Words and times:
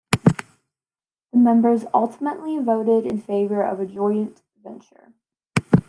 The 1.31 1.37
members 1.37 1.83
ultimately 1.93 2.57
voted 2.57 3.05
in 3.05 3.21
favour 3.21 3.63
of 3.63 3.79
a 3.79 3.85
joint 3.85 4.41
venture. 4.63 5.13